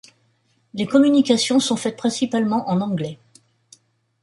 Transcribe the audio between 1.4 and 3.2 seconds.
sont faites principalement en anglais.